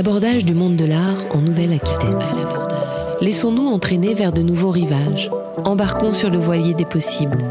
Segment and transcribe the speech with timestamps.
[0.00, 2.16] l'abordage du monde de l'art en Nouvelle-Aquitaine.
[3.20, 5.28] Laissons-nous entraîner vers de nouveaux rivages.
[5.66, 7.42] Embarquons sur le voilier des possibles.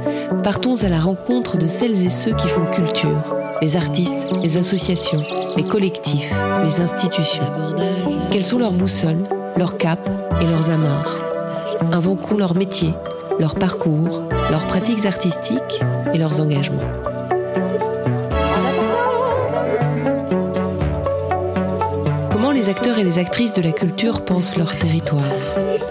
[0.43, 3.23] Partons à la rencontre de celles et ceux qui font culture,
[3.61, 5.23] les artistes, les associations,
[5.57, 6.33] les collectifs,
[6.63, 7.51] les institutions.
[8.31, 10.09] Quelles sont leurs boussoles, leurs capes
[10.41, 11.19] et leurs amarres?
[11.91, 12.93] Invoquons leur métier,
[13.39, 15.83] leur parcours, leurs pratiques artistiques
[16.15, 17.08] et leurs engagements.
[22.79, 25.33] Acteurs et les actrices de la culture pensent leur territoire.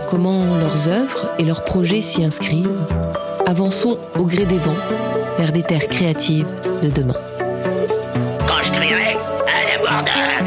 [0.09, 2.83] Comment leurs œuvres et leurs projets s'y inscrivent.
[3.45, 4.73] Avançons au gré des vents
[5.37, 6.47] vers des terres créatives
[6.83, 7.19] de demain.
[8.47, 10.41] Quand je crierai, à l'abordage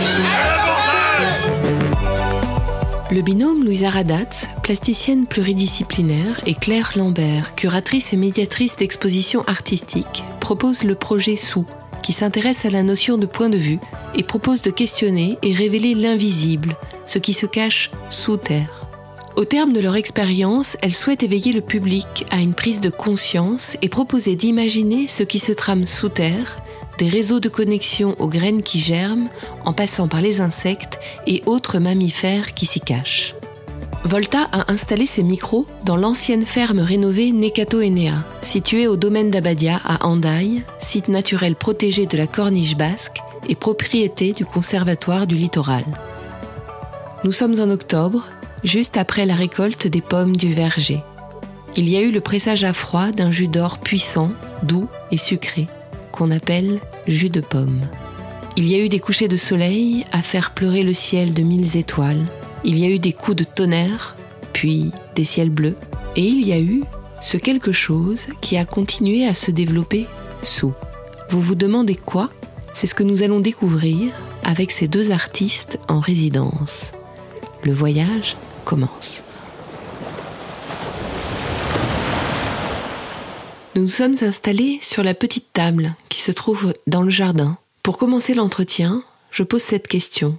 [3.12, 10.86] Le binôme Louisa Radatz, plasticienne pluridisciplinaire, et Claire Lambert, curatrice et médiatrice d'expositions artistiques, propose
[10.86, 11.67] le projet Sous,
[12.02, 13.80] qui s'intéresse à la notion de point de vue
[14.16, 18.88] et propose de questionner et révéler l'invisible, ce qui se cache sous terre.
[19.38, 23.77] Au terme de leur expérience, elles souhaitent éveiller le public à une prise de conscience
[23.81, 26.57] et proposer d'imaginer ce qui se trame sous terre,
[26.97, 29.29] des réseaux de connexion aux graines qui germent,
[29.66, 33.35] en passant par les insectes et autres mammifères qui s'y cachent.
[34.03, 39.80] Volta a installé ses micros dans l'ancienne ferme rénovée Nekato Enea, située au domaine d'Abadia
[39.85, 45.83] à Andaille, site naturel protégé de la Corniche basque et propriété du Conservatoire du littoral.
[47.23, 48.25] Nous sommes en octobre,
[48.63, 51.03] juste après la récolte des pommes du verger.
[51.77, 54.31] Il y a eu le pressage à froid d'un jus d'or puissant,
[54.63, 55.67] doux et sucré,
[56.11, 57.81] qu'on appelle jus de pomme.
[58.57, 61.77] Il y a eu des couchers de soleil à faire pleurer le ciel de mille
[61.77, 62.25] étoiles.
[62.64, 64.16] Il y a eu des coups de tonnerre,
[64.54, 65.76] puis des ciels bleus.
[66.16, 66.84] Et il y a eu
[67.22, 70.08] ce quelque chose qui a continué à se développer
[70.44, 70.73] sous.
[71.30, 72.30] Vous vous demandez quoi?
[72.73, 74.12] C'est ce que nous allons découvrir
[74.44, 76.91] avec ces deux artistes en résidence.
[77.63, 79.24] Le voyage commence.
[83.75, 87.58] Nous nous sommes installés sur la petite table qui se trouve dans le jardin.
[87.84, 90.38] Pour commencer l'entretien, je pose cette question.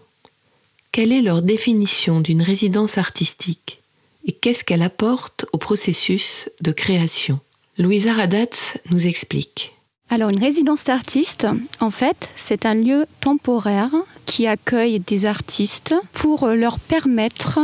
[0.92, 3.80] Quelle est leur définition d'une résidence artistique
[4.26, 7.40] et qu'est-ce qu'elle apporte au processus de création?
[7.78, 9.72] Louisa Radatz nous explique.
[10.10, 11.46] Alors une résidence d'artiste,
[11.80, 13.90] en fait, c'est un lieu temporaire
[14.26, 17.58] qui accueille des artistes pour leur permettre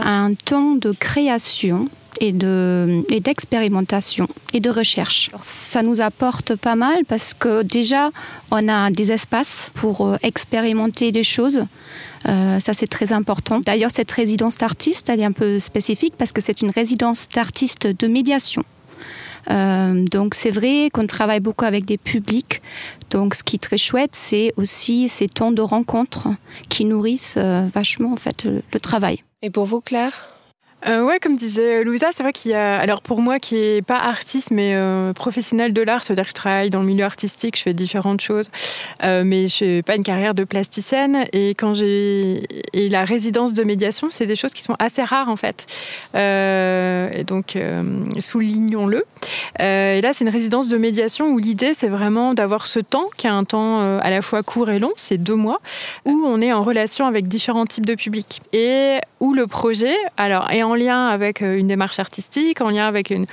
[0.00, 1.88] un temps de création
[2.20, 5.30] et de et d'expérimentation et de recherche.
[5.40, 8.10] Ça nous apporte pas mal parce que déjà
[8.50, 11.64] on a des espaces pour euh, expérimenter des choses.
[12.28, 13.60] Euh, ça c'est très important.
[13.60, 17.86] D'ailleurs cette résidence d'artiste elle est un peu spécifique parce que c'est une résidence d'artiste
[17.86, 18.62] de médiation.
[19.50, 22.62] Euh, donc c'est vrai qu'on travaille beaucoup avec des publics.
[23.10, 26.28] Donc ce qui est très chouette, c'est aussi ces temps de rencontres
[26.68, 29.22] qui nourrissent euh, vachement en fait le, le travail.
[29.42, 30.36] Et pour vous, Claire?
[30.86, 32.76] Euh, ouais, comme disait Louisa, c'est vrai qu'il y a.
[32.78, 36.24] Alors pour moi, qui est pas artiste mais euh, professionnel de l'art, ça veut dire
[36.24, 38.50] que je travaille dans le milieu artistique, je fais différentes choses,
[39.04, 41.24] euh, mais je n'ai pas une carrière de plasticienne.
[41.32, 42.42] Et quand j'ai
[42.72, 45.66] et la résidence de médiation, c'est des choses qui sont assez rares en fait.
[46.16, 47.82] Euh, et donc euh,
[48.18, 49.04] soulignons-le.
[49.60, 53.26] Et là, c'est une résidence de médiation où l'idée c'est vraiment d'avoir ce temps qui
[53.26, 55.60] est un temps à la fois court et long, c'est deux mois,
[56.04, 60.50] où on est en relation avec différents types de publics et où le projet, alors
[60.50, 63.26] est en lien avec euh, une démarche artistique, en lien avec une,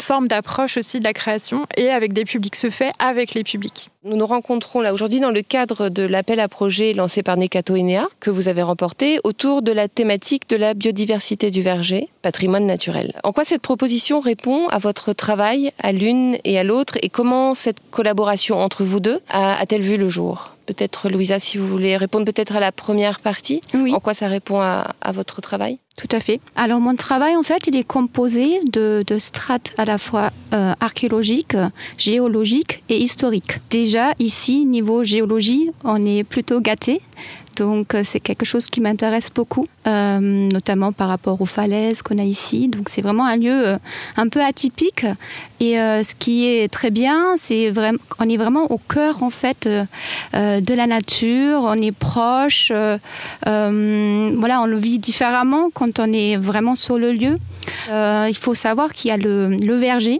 [0.00, 3.88] forme d'approche aussi de la création et avec des publics se fait avec les publics.
[4.04, 7.76] Nous nous rencontrons là aujourd'hui dans le cadre de l'appel à projet lancé par Nekato
[7.76, 12.66] Enea que vous avez remporté autour de la thématique de la biodiversité du verger, patrimoine
[12.66, 13.12] naturel.
[13.24, 17.54] En quoi cette proposition répond à votre travail à l'une et à l'autre et comment
[17.54, 20.57] cette collaboration entre vous deux a-t-elle vu le jour?
[20.68, 23.62] Peut-être Louisa, si vous voulez répondre peut-être à la première partie.
[23.72, 23.94] Oui.
[23.94, 25.78] En quoi ça répond à, à votre travail?
[25.96, 26.42] Tout à fait.
[26.56, 30.74] Alors mon travail, en fait, il est composé de, de strates à la fois euh,
[30.78, 31.56] archéologiques,
[31.96, 33.60] géologiques et historiques.
[33.70, 37.00] Déjà, ici, niveau géologie, on est plutôt gâté.
[37.58, 42.18] Donc euh, c'est quelque chose qui m'intéresse beaucoup, euh, notamment par rapport aux falaises qu'on
[42.18, 42.68] a ici.
[42.68, 43.78] Donc c'est vraiment un lieu euh,
[44.16, 45.06] un peu atypique.
[45.60, 49.68] Et ce qui est très bien, c'est vraiment, on est vraiment au cœur en fait
[50.34, 51.62] de la nature.
[51.64, 52.70] On est proche.
[53.44, 57.38] voilà, on le vit différemment quand on est vraiment sur le lieu.
[57.88, 60.18] Il faut savoir qu'il y a le verger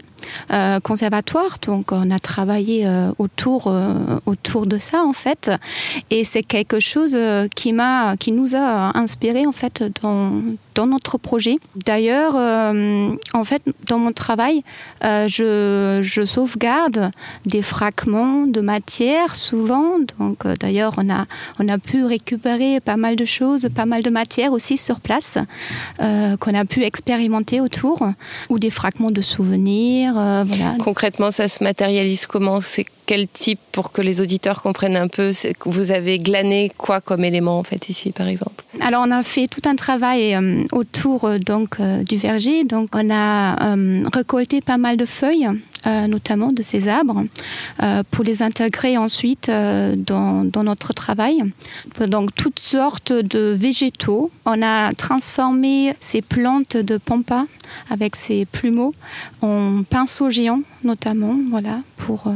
[0.51, 5.51] euh, conservatoire, donc on a travaillé euh, autour euh, autour de ça en fait,
[6.09, 7.17] et c'est quelque chose
[7.55, 10.31] qui m'a qui nous a inspiré en fait dans
[10.79, 11.57] dans notre projet.
[11.75, 14.63] D'ailleurs, en fait, dans mon travail,
[15.03, 17.11] je, je, sauvegarde
[17.45, 19.99] des fragments de matière souvent.
[20.17, 21.25] Donc, d'ailleurs, on a,
[21.59, 25.37] on a pu récupérer pas mal de choses, pas mal de matière aussi sur place
[25.97, 28.07] qu'on a pu expérimenter autour,
[28.47, 30.13] ou des fragments de souvenirs.
[30.13, 30.75] voilà.
[30.79, 32.61] Concrètement, ça se matérialise comment?
[32.61, 35.33] C'est quel type pour que les auditeurs comprennent un peu?
[35.65, 38.63] Vous avez glané quoi comme élément en fait ici par exemple?
[38.81, 42.63] Alors on a fait tout un travail euh, autour euh, donc euh, du verger.
[42.63, 43.75] Donc on a
[44.13, 45.49] récolté pas mal de feuilles
[46.09, 47.23] notamment de ces arbres,
[48.11, 51.39] pour les intégrer ensuite dans, dans, notre travail.
[52.05, 54.29] Donc toutes sortes de végétaux.
[54.45, 57.45] On a transformé ces plantes de pampa
[57.89, 58.93] avec ces plumeaux
[59.41, 62.33] en pinceaux géants notamment, voilà, pour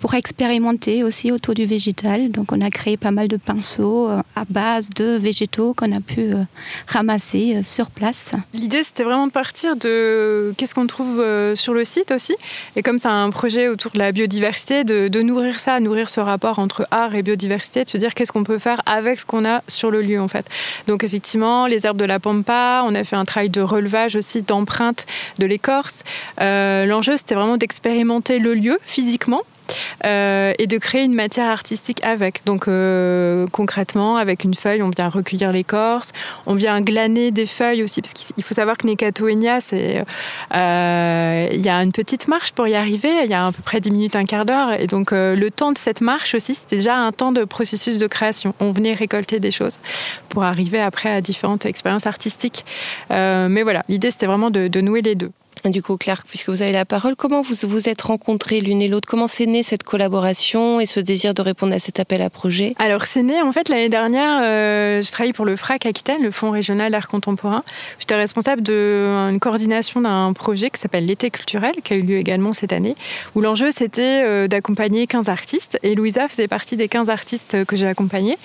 [0.00, 2.30] pour expérimenter aussi autour du végétal.
[2.30, 6.00] Donc on a créé pas mal de pinceaux euh, à base de végétaux qu'on a
[6.00, 6.42] pu euh,
[6.86, 8.30] ramasser euh, sur place.
[8.54, 11.24] L'idée c'était vraiment de partir de qu'est-ce qu'on trouve
[11.54, 12.34] sur le site aussi.
[12.76, 16.58] Et comme c'est un projet autour de la biodiversité, de, nourrir ça, nourrir ce rapport
[16.58, 19.62] entre art et biodiversité, de se dire qu'est-ce qu'on peut faire avec ce qu'on a
[19.68, 20.46] sur le lieu en fait.
[20.86, 24.42] Donc effectivement, les herbes de la pampa, on a fait un travail de relevage aussi,
[24.42, 25.06] d'empreinte
[25.38, 26.02] de l'écorce.
[26.38, 29.42] L'enjeu c'était vraiment d'expérimenter le lieu physiquement
[30.04, 32.44] euh, et de créer une matière artistique avec.
[32.44, 36.12] Donc euh, concrètement, avec une feuille, on vient recueillir l'écorce,
[36.46, 41.68] on vient glaner des feuilles aussi, parce qu'il faut savoir que Nekatoenia, euh, il y
[41.68, 44.16] a une petite marche pour y arriver, il y a à peu près 10 minutes,
[44.16, 47.32] un quart d'heure, et donc le temps de cette marche aussi, c'était déjà un temps
[47.32, 48.54] de processus de création.
[48.60, 49.78] On venait récolter des choses
[50.28, 52.64] pour arriver après à différentes expériences artistiques.
[53.10, 55.30] mais voilà, l'idée c'était vraiment de nouer les deux.
[55.64, 58.88] Du coup, Claire, puisque vous avez la parole, comment vous vous êtes rencontrés l'une et
[58.88, 59.08] l'autre?
[59.08, 62.74] Comment s'est née cette collaboration et ce désir de répondre à cet appel à projet?
[62.78, 66.30] Alors, c'est né, en fait, l'année dernière, euh, je travaillais pour le FRAC Aquitaine, le
[66.30, 67.64] Fonds régional d'art contemporain.
[67.98, 72.52] J'étais responsable d'une coordination d'un projet qui s'appelle l'été culturel, qui a eu lieu également
[72.52, 72.94] cette année,
[73.34, 75.78] où l'enjeu, c'était euh, d'accompagner 15 artistes.
[75.82, 78.38] Et Louisa faisait partie des 15 artistes que j'ai accompagnés.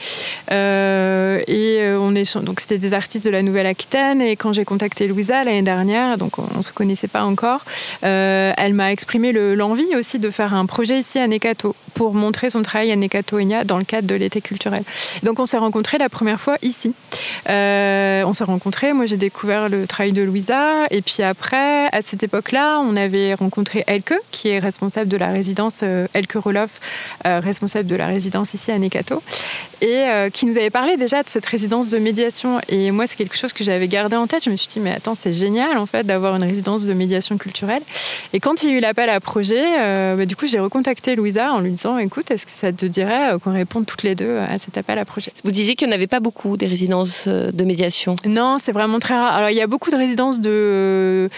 [0.52, 4.22] Euh, et on est, donc, c'était des artistes de la Nouvelle-Aquitaine.
[4.22, 7.62] Et quand j'ai contacté Louisa l'année dernière, donc on se connaissait pas encore,
[8.04, 12.50] euh, elle m'a exprimé l'envie aussi de faire un projet ici à Nekato pour montrer
[12.50, 14.84] son travail à Nekato Enya dans le cadre de l'été culturel.
[15.24, 16.94] Donc on s'est rencontrés la première fois ici.
[17.50, 22.02] Euh, on s'est rencontrés, moi j'ai découvert le travail de Louisa et puis après, à
[22.02, 26.72] cette époque-là, on avait rencontré Elke qui est responsable de la résidence, euh, Elke Roloff,
[27.24, 29.22] responsable de la résidence ici à Nekato
[29.82, 33.38] et qui nous avait parlé déjà de cette résidence de médiation et moi c'est quelque
[33.38, 34.44] chose que j'avais gardé en tête.
[34.46, 37.38] Je me suis dit mais attends c'est génial en fait d'avoir une résidence de médiation
[37.38, 37.82] culturelle.
[38.34, 41.16] Et quand il y a eu l'appel à projet, euh, bah, du coup, j'ai recontacté
[41.16, 44.16] Louisa en lui disant écoute, est-ce que ça te dirait euh, qu'on réponde toutes les
[44.16, 45.32] deux à cet appel à projet?
[45.44, 48.72] Vous disiez qu'il n'y en avait pas beaucoup des résidences euh, de médiation Non, c'est
[48.72, 49.36] vraiment très rare.
[49.36, 51.30] Alors, il y a beaucoup de résidences de,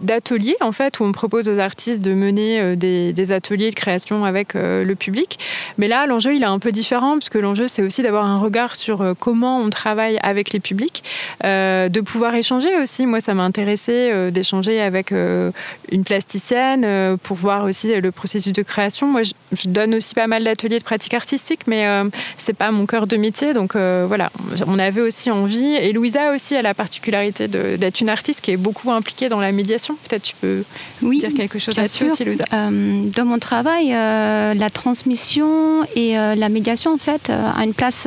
[0.00, 4.54] d'ateliers, en fait, où on propose aux artistes de mener des, ateliers de création avec
[4.54, 5.38] le public.
[5.78, 8.74] Mais là, l'enjeu, il est un peu différent, puisque l'enjeu, c'est aussi d'avoir un regard
[8.74, 11.04] sur comment on travaille avec les publics,
[11.42, 13.06] de pouvoir échanger aussi.
[13.06, 15.50] Moi, ça m'a intéressé d'échanger avec avec euh,
[15.90, 19.06] une plasticienne euh, pour voir aussi le processus de création.
[19.06, 19.32] Moi, je,
[19.68, 22.04] donne aussi pas mal d'ateliers de pratique artistique, mais euh,
[22.36, 23.54] c'est pas mon cœur de métier.
[23.54, 24.30] Donc voilà,
[24.66, 25.74] on avait aussi envie.
[25.74, 29.52] Et Louisa aussi a la particularité d'être une artiste qui est beaucoup impliquée dans la
[29.52, 29.96] médiation.
[30.08, 30.64] Peut-être tu peux
[31.02, 32.44] oui, dire quelque chose là-dessus aussi, Louisa.
[32.50, 38.06] dans mon travail, la transmission et la médiation, en fait, a une place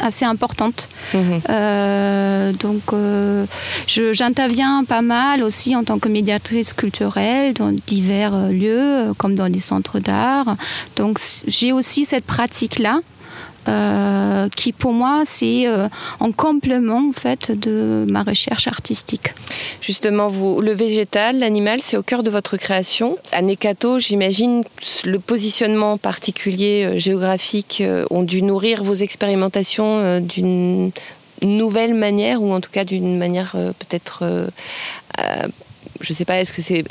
[0.00, 0.88] assez importante.
[1.14, 2.56] Mhm.
[2.58, 2.82] donc,
[3.86, 9.34] j'interviens pas mal aussi en tant que médiatrice culturelle dans divers euh, lieux, euh, comme
[9.34, 10.56] dans les centres d'art.
[10.96, 13.00] Donc j'ai aussi cette pratique-là.
[13.68, 15.66] Euh, qui pour moi c'est
[16.20, 19.34] en complément en fait de ma recherche artistique.
[19.80, 23.18] Justement, vous, le végétal, l'animal, c'est au cœur de votre création.
[23.32, 24.62] À Nekato, j'imagine
[25.04, 30.92] le positionnement particulier géographique ont dû nourrir vos expérimentations d'une
[31.42, 34.46] nouvelle manière ou en tout cas d'une manière peut-être
[36.00, 36.84] je ne sais pas, est-ce que c'est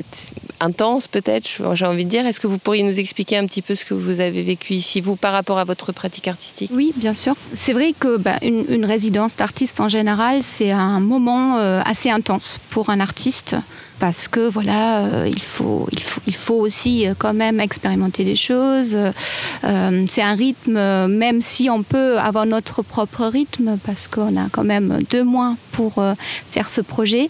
[0.59, 2.25] intense peut-être, j'ai envie de dire.
[2.25, 5.01] Est-ce que vous pourriez nous expliquer un petit peu ce que vous avez vécu ici,
[5.01, 6.71] vous, par rapport à votre pratique artistique?
[6.73, 7.35] Oui, bien sûr.
[7.53, 12.59] C'est vrai que bah, une, résidence d'artiste en général, c'est un moment euh, assez intense
[12.69, 13.55] pour un artiste
[13.99, 18.23] parce que voilà, euh, il, faut, il, faut, il faut aussi euh, quand même expérimenter
[18.23, 18.97] des choses.
[19.63, 24.49] Euh, c'est un rythme, même si on peut avoir notre propre rythme, parce qu'on a
[24.51, 25.93] quand même deux mois pour
[26.49, 27.29] faire ce projet,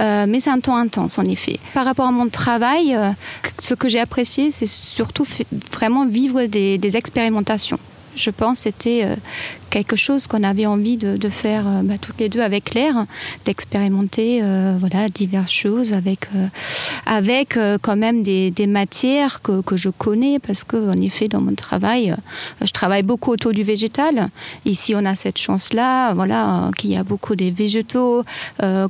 [0.00, 1.58] mais c'est un temps intense en effet.
[1.74, 2.96] Par rapport à mon travail,
[3.58, 5.26] ce que j'ai apprécié, c'est surtout
[5.72, 7.78] vraiment vivre des, expérimentations
[8.14, 9.16] je pense, c'était euh,
[9.72, 13.06] quelque chose qu'on avait envie de, faire euh, bah, toutes les deux avec Claire,
[13.46, 16.46] d'expérimenter euh, voilà, diverses choses avec, euh,
[17.06, 21.54] avec quand même des, matières que, que je connais parce que en effet dans mon
[21.54, 22.14] travail,
[22.62, 24.28] je travaille beaucoup autour du végétal.
[24.66, 28.24] Ici on a cette chance-là, voilà, euh, qu'il y a beaucoup des végétaux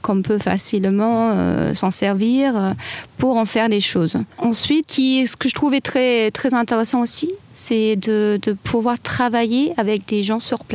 [0.03, 1.35] qu'on peut facilement
[1.75, 2.75] s'en servir
[3.19, 4.17] pour en faire des choses.
[4.39, 10.07] Ensuite, ce que je trouvais très, très intéressant aussi, c'est de, de pouvoir travailler avec
[10.09, 10.72] des gens sur place.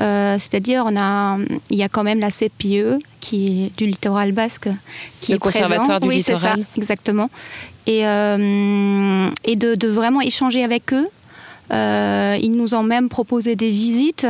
[0.00, 1.38] Euh, C'est-à-dire, on a,
[1.70, 4.68] il y a quand même la CPE qui est du littoral basque,
[5.20, 5.60] qui Le est présent.
[5.60, 6.64] Conservatoire du oui, c'est ça, littoral.
[6.76, 7.30] exactement.
[7.86, 11.08] Et, euh, et de, de vraiment échanger avec eux.
[11.72, 14.26] Euh, ils nous ont même proposé des visites.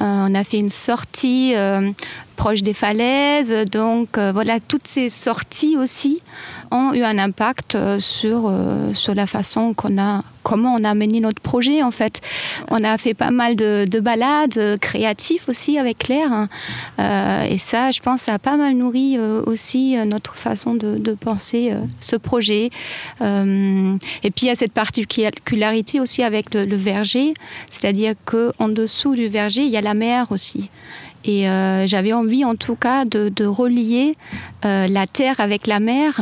[0.00, 1.54] On a fait une sortie
[2.36, 3.54] proche des falaises.
[3.70, 6.22] Donc voilà, toutes ces sorties aussi
[6.70, 10.94] ont eu un impact euh, sur, euh, sur la façon qu'on a, comment on a
[10.94, 12.20] mené notre projet en fait.
[12.70, 16.32] On a fait pas mal de, de balades euh, créatives aussi avec Claire.
[16.32, 16.48] hein.
[17.48, 22.70] Et ça, je pense, a pas mal nourri aussi notre façon de, penser ce projet.
[23.20, 27.34] Et puis il y a cette particularité aussi avec le, le verger,
[27.68, 30.70] c'est-à-dire qu'en dessous du verger, il y a la mer aussi.
[31.24, 34.14] Et euh, j'avais envie en tout cas de, de relier
[34.64, 36.18] euh, la terre avec la mer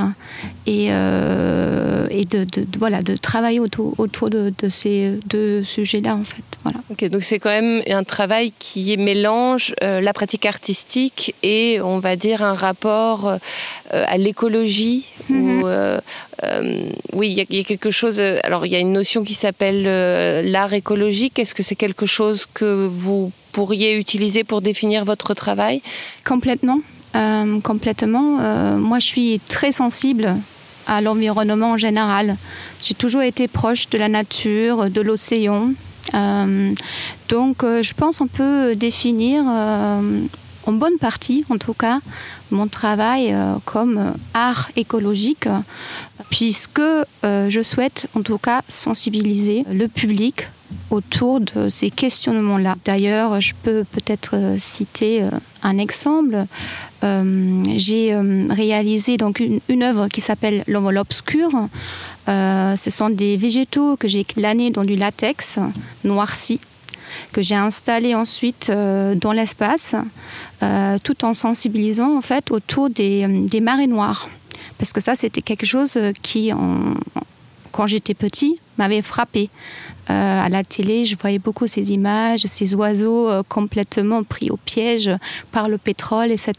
[0.67, 6.17] et, euh, et de, de- de- voilà, de travailler autour, autour de, ces deux sujets-là
[6.17, 6.43] en fait.
[6.65, 6.79] Voilà.
[6.91, 12.17] Ok, donc c'est quand même un travail qui mélange la pratique artistique et on va
[12.17, 13.39] dire un rapport
[13.91, 15.05] à l'écologie.
[15.31, 16.01] Euh,
[17.13, 18.21] oui, il y, y a quelque chose.
[18.43, 19.85] Alors il y a une notion qui s'appelle
[20.51, 21.39] l'art écologique.
[21.39, 25.83] Est-ce que c'est quelque chose que vous pourriez utiliser pour définir votre travail?
[26.25, 26.79] Complètement.
[27.17, 28.39] Euh, complètement.
[28.39, 30.37] Euh, moi, je suis très sensible
[30.87, 32.37] à l'environnement en général.
[32.81, 35.73] J'ai toujours été proche de la nature, de l'océan.
[36.15, 36.73] Euh,
[37.29, 41.99] donc, je pense on peut définir, en bonne partie en tout cas,
[42.53, 43.35] mon travail
[43.65, 45.49] comme art écologique,
[46.31, 46.89] puisque
[47.25, 50.47] je souhaite en tout cas sensibiliser le public
[50.91, 52.77] autour de ces questionnements-là.
[52.85, 55.31] D'ailleurs, je peux peut-être euh, citer euh,
[55.63, 56.47] un exemple.
[57.05, 58.17] Euh, J'ai
[58.51, 61.69] réalisé donc une, œuvre qui s'appelle L'enveloppe obscure.
[62.29, 65.59] Euh, ce sont des végétaux que j'ai glanés dans du latex
[66.05, 66.61] noirci
[67.33, 69.97] que j'ai installé ensuite dans l'espace,
[71.03, 73.27] tout en sensibilisant en fait autour des,
[73.61, 74.29] marées noires.
[74.77, 76.53] Parce que ça, c'était quelque chose qui,
[77.73, 79.51] quand j'étais petit, m'avait frappé.
[80.11, 84.57] Euh, à la télé, je voyais beaucoup ces images, ces oiseaux euh, complètement pris au
[84.57, 85.11] piège
[85.53, 86.53] par le pétrole, etc.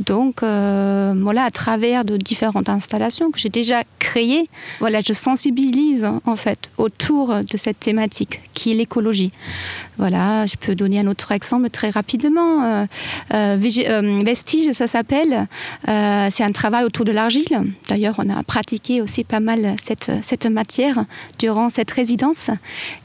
[0.00, 4.48] Donc, euh, voilà, à travers de différentes installations que j'ai déjà créées,
[4.80, 9.32] voilà, je sensibilise en fait autour de cette thématique qui est l'écologie.
[9.98, 12.86] Voilà, je peux donner un autre exemple très rapidement.
[13.30, 15.46] Vestige, ça s'appelle.
[15.86, 17.62] C'est un travail autour de l'argile.
[17.88, 21.04] D'ailleurs, on a pratiqué aussi pas mal cette matière
[21.38, 22.50] durant cette résidence.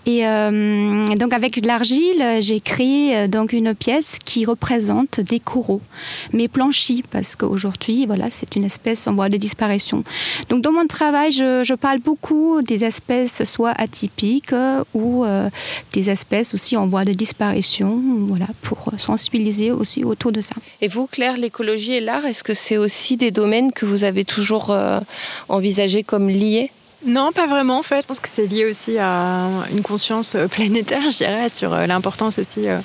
[0.05, 5.39] Et euh, donc, avec de l'argile, j'ai créé euh, donc une pièce qui représente des
[5.39, 5.81] coraux,
[6.34, 10.03] mais blanchis, parce qu'aujourd'hui, voilà, c'est une espèce en voie de disparition.
[10.50, 15.25] Donc, dans mon travail, je, parle beaucoup des espèces soit atypiques euh, ou
[15.93, 20.55] des espèces aussi en voie de disparition, voilà, pour sensibiliser aussi autour de ça.
[20.81, 24.25] Et vous, Claire, l'écologie et l'art, est-ce que c'est aussi des domaines que vous avez
[24.25, 24.75] toujours
[25.50, 26.72] envisagés comme liés?
[27.06, 28.01] Non, pas vraiment en fait.
[28.01, 31.86] Je pense que c'est lié aussi à une conscience euh, planétaire, je dirais, sur euh,
[31.86, 32.80] l'importance aussi euh,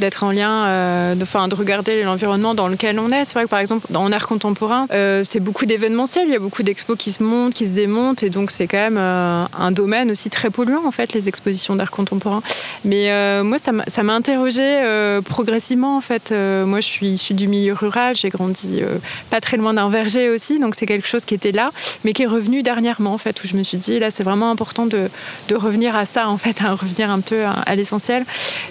[0.00, 3.24] d'être en lien, euh, de, regarder l'environnement dans lequel on est.
[3.24, 6.38] C'est vrai que par exemple, en art contemporain, euh, c'est beaucoup d'événementiels, il y a
[6.38, 9.70] beaucoup d'expos qui se montent, qui se démontent, et donc c'est quand même euh, un
[9.70, 12.42] domaine aussi très polluant en fait, les expositions d'art contemporain.
[12.84, 14.80] Mais euh, moi, ça m'a interrogée
[15.24, 16.32] progressivement en fait.
[16.32, 18.82] Moi, je suis issue du milieu rural, j'ai grandi
[19.30, 21.70] pas très loin d'un verger aussi, donc c'est quelque chose qui était là,
[22.04, 24.50] mais qui est revenu dernièrement en fait, où je me suis dit là, c'est vraiment
[24.50, 25.08] important de,
[25.48, 28.24] de revenir à ça en fait, à revenir un peu à, à l'essentiel.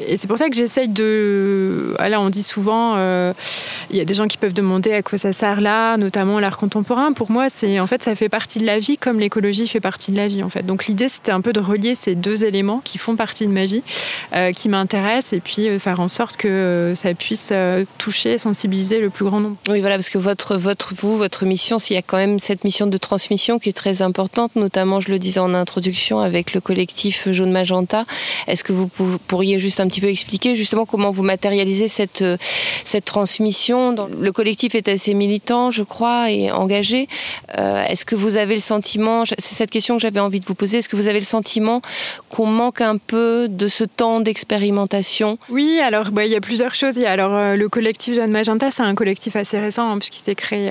[0.07, 1.10] Et c'est pour ça que j'essaye de.
[1.99, 3.33] Ah, Là, on dit souvent, euh,
[3.89, 6.57] il y a des gens qui peuvent demander à quoi ça sert l'art, notamment l'art
[6.57, 7.13] contemporain.
[7.13, 10.11] Pour moi, c'est en fait, ça fait partie de la vie, comme l'écologie fait partie
[10.11, 10.65] de la vie en fait.
[10.65, 13.63] Donc l'idée, c'était un peu de relier ces deux éléments qui font partie de ma
[13.63, 13.83] vie,
[14.35, 18.37] euh, qui m'intéressent, et puis euh, faire en sorte que euh, ça puisse euh, toucher,
[18.37, 19.55] sensibiliser le plus grand nombre.
[19.69, 22.63] Oui, voilà, parce que votre, votre, vous, votre mission, s'il y a quand même cette
[22.63, 26.61] mission de transmission qui est très importante, notamment, je le disais en introduction, avec le
[26.61, 28.05] collectif Jaune Magenta.
[28.47, 31.87] Est-ce que vous pou- pourriez juste un petit peu expliquer justement comment comment vous matérialisez
[31.87, 32.23] cette,
[32.85, 33.95] cette transmission.
[34.19, 37.07] Le collectif est assez militant, je crois, et engagé.
[37.57, 40.77] Est-ce que vous avez le sentiment, c'est cette question que j'avais envie de vous poser,
[40.77, 41.81] est-ce que vous avez le sentiment
[42.29, 45.39] qu'on manque un peu de ce temps d'expérimentation?
[45.49, 46.97] Oui, alors bah, il y a plusieurs choses.
[46.97, 50.21] Il y a, alors, le collectif Jeanne Magenta, c'est un collectif assez récent, hein, puisqu'il
[50.21, 50.69] s'est créé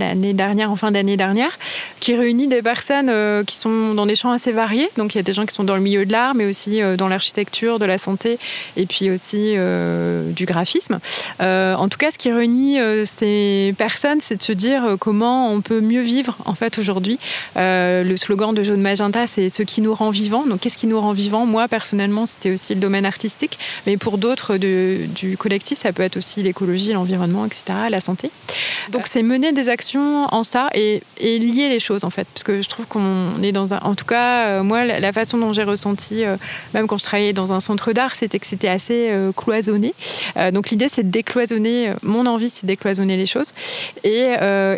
[0.00, 1.56] l'année dernière, en fin d'année dernière,
[2.00, 4.90] qui réunit des personnes qui sont dans des champs assez variés.
[4.96, 6.80] Donc il y a des gens qui sont dans le milieu de l'art, mais aussi
[6.98, 8.38] dans l'architecture, de la santé,
[8.76, 9.54] et puis aussi
[10.34, 10.98] du graphisme.
[11.40, 15.80] en tout cas, ce qui réunit ces personnes, c'est de se dire comment on peut
[15.80, 17.18] mieux vivre en fait aujourd'hui.
[17.56, 20.46] le slogan de Jaune Magenta, c'est ce qui nous rend vivants.
[20.46, 21.46] Donc qu'est-ce qui nous rend vivants?
[21.46, 26.16] Moi personnellement, c'était aussi le domaine artistique, mais pour d'autres du collectif, ça peut être
[26.16, 28.30] aussi l'écologie, l'environnement, etc., la santé.
[28.90, 32.60] Donc c'est mener des actions en ça et, lier les choses en fait, parce que
[32.62, 35.62] je trouve qu'on est dans un, en tout cas, euh, moi, la façon dont j'ai
[35.62, 36.36] ressenti, euh,
[36.74, 39.94] même quand je travaillais dans un centre d'art, c'était que c'était assez euh, cloisonné.
[40.52, 41.92] donc l'idée, c'est de décloisonner.
[42.02, 43.50] Mon envie, c'est de décloisonner les choses.
[44.04, 44.28] Et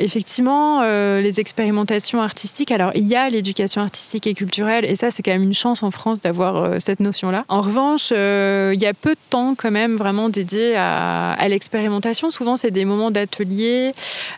[0.00, 2.72] effectivement, les expérimentations artistiques.
[2.72, 5.82] Alors, il y a l'éducation artistique et culturelle, et ça, c'est quand même une chance
[5.82, 7.44] en France d'avoir cette notion-là.
[7.48, 12.30] En revanche, il y a peu de temps quand même vraiment dédié à, l'expérimentation.
[12.30, 13.92] Souvent, c'est des moments d'atelier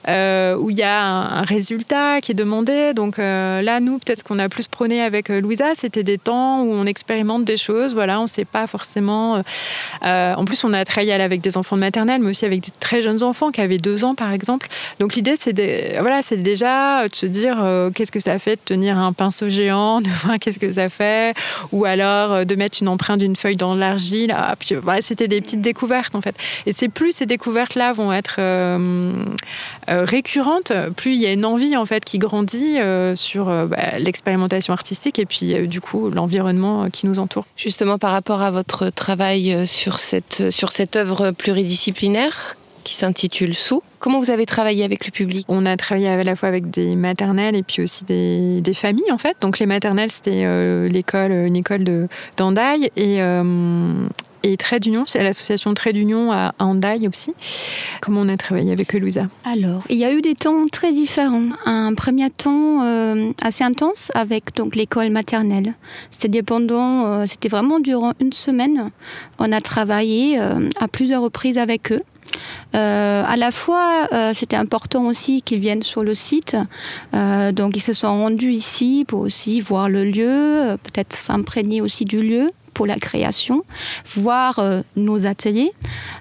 [0.08, 2.92] où il y a un, résultat qui est demandé.
[2.94, 6.72] Donc là, nous, peut-être qu'on a plus prôné avec euh, Louisa, c'était des temps où
[6.72, 7.94] on expérimente des choses.
[7.94, 9.36] Voilà, on ne sait pas forcément.
[9.36, 9.42] Euh,
[10.32, 12.72] euh, en plus, on a travaillé avec des enfants de maternelle, mais aussi avec des
[12.80, 14.68] très jeunes enfants qui avaient deux ans, par exemple.
[15.00, 15.54] Donc l'idée, c'est
[16.00, 17.64] voilà, c'est déjà de se dire
[17.94, 21.36] qu'est-ce que ça fait de tenir un pinceau géant, de voir qu'est-ce que ça fait,
[21.72, 24.34] ou alors de mettre une empreinte d'une feuille dans l'argile.
[24.36, 24.56] Ah,
[25.00, 26.36] c'était des petites découvertes en fait.
[26.66, 28.40] Et c'est plus ces découvertes-là vont être
[29.88, 32.78] récurrentes, plus il y a une envie en fait qui grandit
[33.14, 37.46] sur bah, l'expérimentation artistique et puis euh, du coup l'environnement euh, qui nous entoure.
[37.56, 39.98] Justement par rapport à votre travail euh, sur
[40.50, 43.82] sur cette œuvre pluridisciplinaire qui s'intitule Sous.
[43.98, 45.46] Comment vous avez travaillé avec le public?
[45.48, 49.16] On a travaillé à la fois avec des maternelles et puis aussi des, familles en
[49.16, 49.36] fait.
[49.40, 53.22] Donc les maternelles c'était l'école, une école de d'Andaille et
[54.44, 57.32] et Trait d'Union, c'est l'association Trait d'Union à Handaï aussi.
[58.02, 61.48] Comment on a travaillé avec Louisa Alors, il y a eu des temps très différents.
[61.64, 65.72] Un premier temps euh, assez intense avec donc l'école maternelle.
[66.10, 68.90] C'était pendant, euh, c'était vraiment durant une semaine.
[69.38, 72.00] On a travaillé euh, à plusieurs reprises avec eux.
[72.74, 76.56] à la fois, c'était important aussi qu'ils viennent sur le site.
[77.12, 82.20] donc, ils se sont rendus ici pour aussi voir le lieu, peut-être s'imprégner aussi du
[82.20, 83.64] lieu pour la création,
[84.04, 85.72] voir euh, nos ateliers.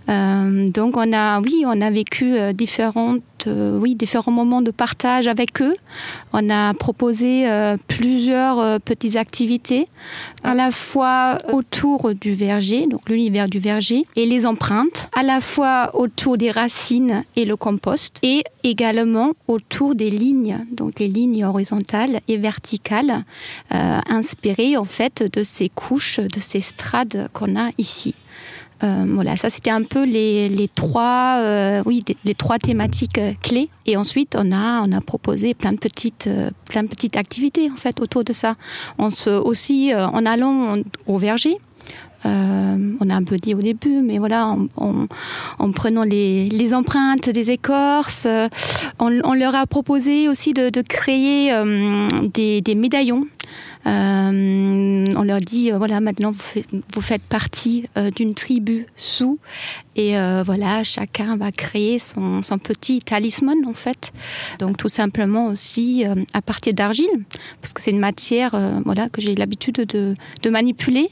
[0.10, 5.28] Euh, donc on a, oui, on a vécu euh, différentes, oui, différents moments de partage
[5.28, 5.74] avec eux.
[6.32, 7.46] On a proposé
[7.90, 9.90] plusieurs petites activités,
[10.46, 15.42] à la fois autour du verger, donc l'univers du verger, et les empreintes, à la
[15.42, 21.44] fois autour des racines et le compost, et également autour des lignes, donc les lignes
[21.44, 23.26] horizontales et verticales,
[23.72, 28.14] inspirées en fait de ces couches, de ces strades qu'on a ici.
[28.84, 33.32] Euh, voilà, ça c'était un peu les, les trois, euh, oui, les trois thématiques euh,
[33.42, 33.70] clés.
[33.86, 36.30] Et ensuite, on a, on a proposé plein de petites,
[36.66, 38.56] plein de petites activités en fait autour de ça.
[38.98, 40.78] On se, aussi, en allant
[41.08, 41.58] au verger,
[42.26, 47.52] on a un peu dit au début, mais voilà, en, prenant les, les, empreintes des
[47.52, 48.26] écorces,
[49.00, 51.52] on, leur a proposé aussi de, de créer
[52.34, 53.28] des, des, médaillons
[53.86, 59.40] euh, on leur dit euh, voilà maintenant vous, faites, partie euh, d'une tribu sous
[59.96, 64.12] et voilà chacun va créer son, petit talisman en fait.
[64.60, 67.26] Donc tout simplement aussi à partir d'argile
[67.62, 71.10] parce que c'est une matière voilà que j'ai l'habitude de, de manipuler.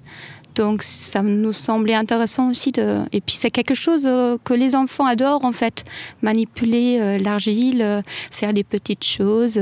[0.55, 2.71] Donc ça nous semblait intéressant aussi
[3.11, 5.83] et puis c'est quelque chose euh, que les enfants adorent en fait
[6.21, 9.59] manipuler euh, l'argile, euh, faire des petites choses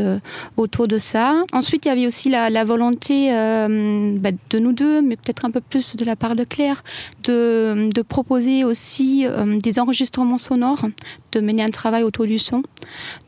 [0.58, 1.44] autour de ça.
[1.54, 5.62] Ensuite il y avait aussi la, volonté bah, de nous deux, mais peut-être un peu
[5.62, 6.84] plus de la part de Claire,
[7.24, 9.28] de, proposer aussi
[9.62, 10.86] des enregistrements sonores,
[11.32, 12.64] de mener un travail autour du son.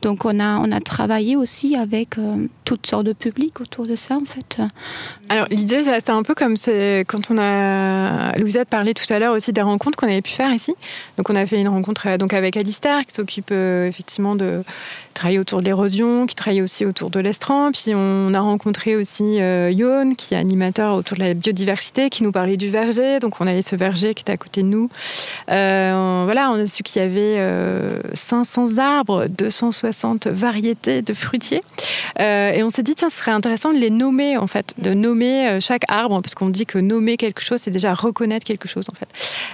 [0.00, 2.16] Donc on a on a travaillé aussi avec
[2.64, 4.58] toutes sortes de publics autour de ça en fait.
[5.28, 6.54] Alors l'idée c'est un peu comme
[7.06, 10.30] quand on a euh, Louisette parlait tout à l'heure aussi des rencontres qu'on avait pu
[10.30, 10.74] faire ici.
[11.16, 14.62] Donc on a fait une rencontre euh, donc avec Alistair qui s'occupe euh, effectivement de
[15.12, 17.70] travaillait autour de l'érosion, qui travaillait aussi autour de l'estran.
[17.72, 22.22] Puis on a rencontré aussi euh, Yon, qui est animateur autour de la biodiversité, qui
[22.22, 23.20] nous parlait du verger.
[23.20, 24.88] Donc on avait ce verger qui était à côté de nous.
[25.50, 27.38] Euh, voilà, on a su qu'il y avait
[28.14, 31.62] 500 arbres, 260 variétés de fruitiers.
[32.18, 35.58] et on s'est dit, tiens, ce serait intéressant de les nommer, en fait, de nommer
[35.60, 38.94] chaque arbre, parce qu'on dit que nommer quelque chose, c'est déjà reconnaître quelque chose, en
[38.94, 39.08] fait.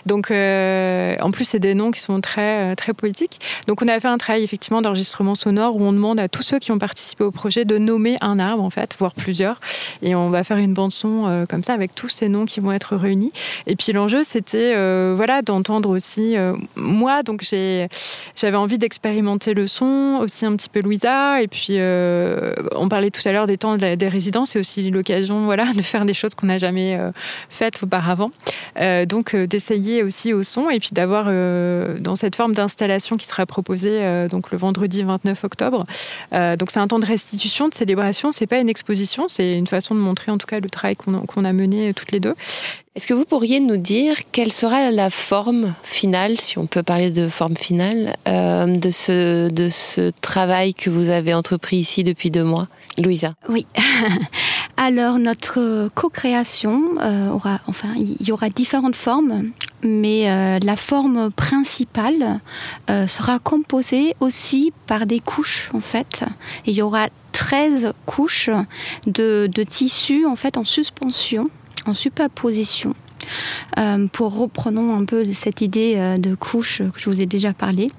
[0.07, 3.41] Donc, en plus, c'est des noms qui sont très, très poétiques.
[3.67, 6.59] Donc, on a fait un travail, effectivement, d'enregistrement sonore où on demande à tous ceux
[6.59, 9.61] qui ont participé au projet de nommer un arbre, en fait, voire plusieurs.
[10.03, 12.73] Et on va faire une bande-son euh, comme ça avec tous ces noms qui vont
[12.73, 13.33] être réunis.
[13.67, 19.67] Et puis l'enjeu, c'était euh, voilà, d'entendre aussi, euh, moi, donc j'avais envie d'expérimenter le
[19.67, 21.43] son, aussi un petit peu Louisa.
[21.43, 21.79] Et puis,
[22.77, 26.05] on parlait tout à l'heure des temps des résidences, c'est aussi l'occasion voilà, de faire
[26.05, 26.99] des choses qu'on n'a jamais
[27.49, 28.31] faites auparavant.
[29.07, 31.27] donc, d'essayer aussi au son et puis d'avoir
[32.01, 35.85] dans cette forme d'installation qui sera proposée donc le vendredi 29 octobre.
[36.33, 38.33] donc, c'est un temps de restitution, de célébration.
[38.33, 41.45] C'est pas une exposition, c'est une façon de montrer en tout cas le travail qu'on
[41.45, 42.35] a, mené toutes les deux.
[42.95, 47.11] Est-ce que vous pourriez nous dire quelle sera la forme finale, si on peut parler
[47.11, 52.31] de forme finale, euh, de, ce, de ce travail que vous avez entrepris ici depuis
[52.31, 52.67] deux mois?
[52.97, 53.67] Louisa Oui.
[54.77, 59.51] Alors, notre co-création euh, aura, enfin, il y aura différentes formes,
[59.83, 62.41] mais euh, la forme principale
[63.07, 66.25] sera composée aussi par des couches, en fait.
[66.67, 68.51] il y aura 13 couches
[69.07, 71.51] de, de tissu en fait en suspension,
[71.87, 72.95] en superposition.
[73.79, 77.53] Euh, pour reprenons un peu cette idée euh, de couches que je vous ai déjà
[77.53, 77.91] parlé.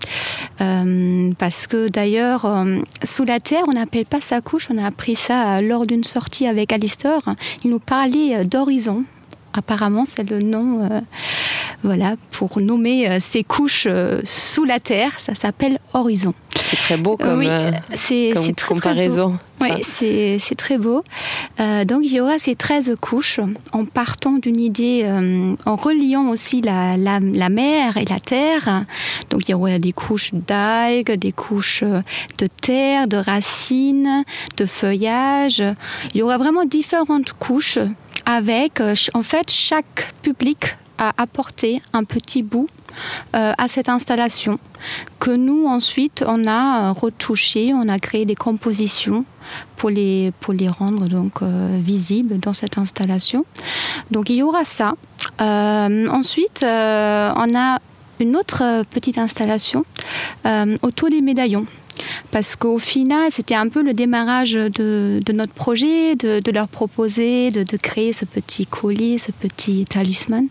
[0.61, 2.65] Euh, parce que d'ailleurs,
[3.03, 6.47] sous la terre, on n'appelle pas ça couche, on a appris ça lors d'une sortie
[6.47, 7.21] avec Alistair.
[7.63, 9.03] Il nous parlait d'horizon.
[9.53, 10.89] Apparemment, c'est le nom
[11.83, 13.87] voilà, pour nommer ces couches
[14.23, 15.19] sous la terre.
[15.19, 16.33] Ça s'appelle horizon.
[16.69, 18.31] C'est très beau comme, euh, c'est,
[18.67, 19.39] comparaison.
[19.59, 21.03] Oui, c'est, très beau.
[21.59, 23.39] Euh, donc il y aura ces 13 couches
[23.71, 28.85] en partant d'une idée, euh, en reliant aussi la, la, la, mer et la terre.
[29.31, 34.23] Donc il y aura des couches d'algues, des couches de terre, de racines,
[34.57, 35.63] de feuillage.
[36.13, 37.79] Il y aura vraiment différentes couches
[38.29, 38.81] avec,
[39.13, 42.67] en fait, chaque public a apporté un petit bout
[43.33, 44.59] euh, à cette installation
[45.19, 49.23] que nous ensuite on a euh, retouché, on a créé des compositions
[49.77, 50.33] pour les,
[50.67, 53.45] rendre donc euh, visibles dans cette installation.
[54.11, 54.93] Donc il y aura ça.
[55.39, 57.79] ensuite, on a
[58.19, 59.85] une autre petite installation
[60.81, 61.65] autour des médaillons
[62.31, 67.77] parce qu'au final, c'était un peu le démarrage de, notre projet, de, leur proposer de,
[67.77, 70.47] créer ce petit collier, ce petit talisman.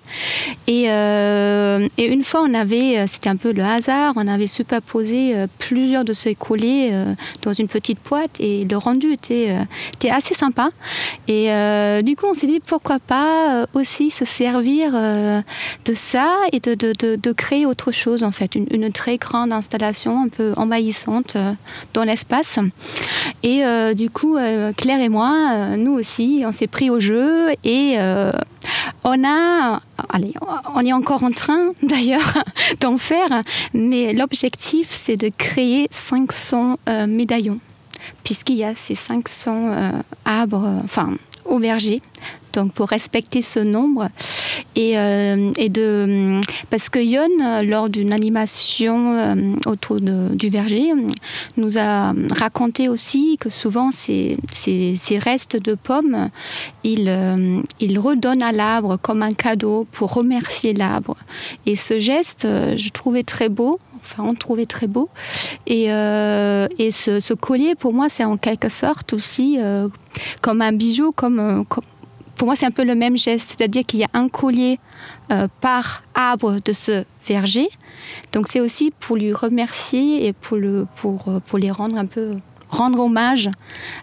[0.69, 5.47] Euh, et, une fois, on avait, c'était un peu le hasard, on avait superposé euh,
[5.59, 9.57] plusieurs de ces colliers euh, dans une petite boîte et le rendu était,
[9.95, 10.71] était assez sympa.
[11.29, 11.49] Et
[12.03, 17.67] du coup, on s'est dit pourquoi pas aussi se servir de ça et de, créer
[17.67, 21.38] autre chose en fait, une, une très grande installation un peu envahissante euh,
[21.95, 22.59] dans l'espace.
[23.43, 27.49] Et euh, du coup, euh, Claire et moi, nous aussi, on s'est pris au jeu
[27.65, 27.97] et
[29.05, 30.35] on a, allez,
[30.75, 32.35] on est encore en train d'ailleurs
[32.81, 37.59] d'en faire, mais l'objectif c'est de créer 500 médaillons,
[38.25, 39.71] puisqu'il y a ces 500
[40.25, 42.01] arbres, enfin, au verger
[42.59, 44.09] donc pour respecter ce nombre.
[44.75, 46.41] Et, euh, et de
[46.71, 49.35] parce que Yon lors d'une animation euh,
[49.67, 50.93] autour du verger
[51.57, 56.31] nous a raconté aussi que souvent ces, ces, restes de pommes
[56.83, 61.15] il, euh, il redonne à l'arbre comme un cadeau pour remercier l'arbre.
[61.67, 65.09] Et ce geste je trouvais très beau enfin on trouvait très beau.
[65.67, 69.59] Et, et ce, collier pour moi c'est en quelque sorte aussi
[70.43, 71.65] comme un bijou comme
[72.39, 74.79] pour moi, c'est un peu le même geste, c'est-à-dire qu'il y a un collier
[75.31, 77.69] euh, par arbre de ce verger.
[78.33, 82.07] Donc, c'est aussi pour lui remercier et pour, le, pour, euh, pour les rendre un
[82.07, 82.37] peu
[82.71, 83.51] rendre hommage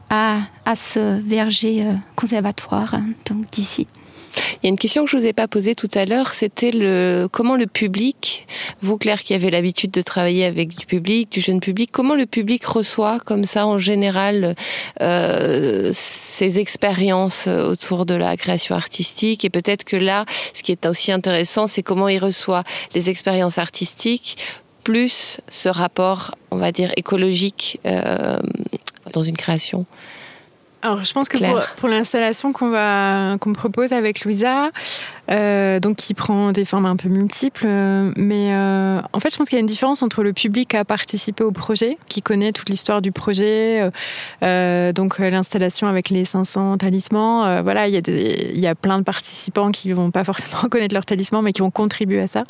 [0.10, 3.06] à, à ce verger euh, conservatoire hein,
[3.52, 3.88] d'ici.
[4.38, 6.71] Il y a une question que je vous ai pas posée tout à l'heure, c'était
[6.71, 8.48] le comment le public,
[8.82, 12.26] vous Claire qui avez l'habitude de travailler avec du public, du jeune public, comment le
[12.26, 14.56] public reçoit comme ça en général
[15.02, 19.45] euh, ces expériences autour de la création artistique?
[19.45, 23.58] Et peut-être que là, ce qui est aussi intéressant, c'est comment il reçoit les expériences
[23.58, 24.38] artistiques
[24.86, 28.39] plus ce rapport, on va dire écologique euh,
[29.12, 29.86] dans une création.
[30.82, 34.72] Alors, je pense que pour, pour l'installation qu'on va qu'on propose avec Louisa,
[35.30, 37.68] donc qui prend des formes un peu multiples.
[38.16, 40.86] mais en fait, je pense qu'il y a une différence entre le public qui a
[40.86, 43.90] participé au projet, qui connaît toute l'histoire du projet,
[44.42, 47.62] donc l'installation avec les 500 talismans.
[47.64, 51.52] voilà, il y, a plein de participants qui vont pas forcément connaître leur talisman, mais
[51.52, 52.44] qui vont contribuer à ça.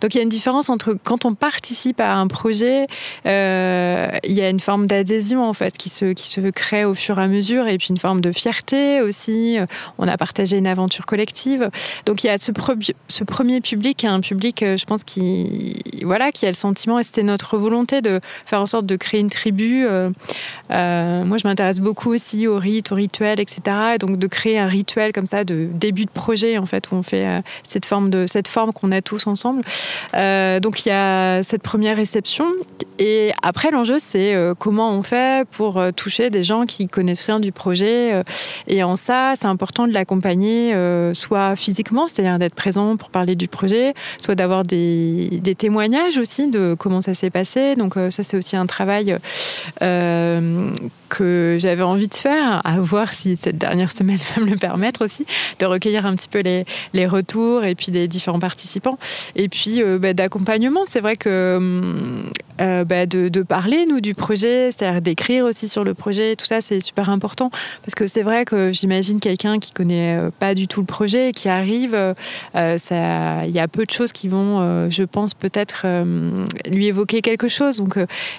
[0.00, 2.86] Donc il y a une différence entre quand on participe à un projet,
[3.26, 6.94] euh, il y a une forme d'adhésion en fait qui se, qui se crée au
[6.94, 9.58] fur et à mesure, et puis une forme de fierté aussi.
[9.98, 11.70] On a partagé une aventure collective.
[12.06, 12.52] Donc y a ce,
[13.08, 17.02] ce premier public, un public, euh, je pense, qui, voilà, qui a le sentiment, et
[17.02, 19.84] c'était notre volonté de faire en sorte de créer une tribu.
[19.86, 20.10] Euh,
[20.70, 23.76] moi, je m'intéresse beaucoup aussi aux rites, aux rituels, etc.
[23.94, 26.96] Et donc de créer un rituel comme ça de début de projet en fait où
[26.96, 28.10] on fait cette forme
[28.52, 29.62] forme qu'on a tous ensemble.
[30.14, 32.44] Euh, donc il y a cette première réception
[32.98, 37.24] et après l'enjeu c'est euh, comment on fait pour euh, toucher des gens qui connaissent
[37.24, 38.22] rien du projet
[38.68, 40.74] et en ça c'est important de l'accompagner
[41.14, 46.74] soit physiquement, c'est-à-dire d'être présent pour parler du projet, soit d'avoir des, témoignages aussi de
[46.78, 47.74] comment ça s'est passé.
[47.74, 49.18] Donc ça c'est aussi un travail
[51.12, 55.04] que j'avais envie de faire, à voir si cette dernière semaine va me le permettre
[55.04, 55.26] aussi,
[55.58, 58.98] de recueillir un petit peu les, retours et puis des différents participants.
[59.36, 61.58] Et puis euh, bah, d'accompagnement, c'est vrai que
[62.60, 66.46] euh, bah, de, de, parler, nous, du projet, c'est-à-dire d'écrire aussi sur le projet, tout
[66.46, 67.50] ça, c'est super important.
[67.82, 71.32] Parce que c'est vrai que j'imagine quelqu'un qui connaît euh, pas du tout le projet,
[71.32, 71.94] qui arrive,
[72.54, 75.86] il y a peu de choses qui vont, je pense, peut-être
[76.70, 77.82] lui évoquer quelque chose.